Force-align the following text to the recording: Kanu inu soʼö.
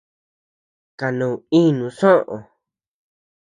Kanu 0.99 1.29
inu 1.61 1.87
soʼö. 1.99 2.37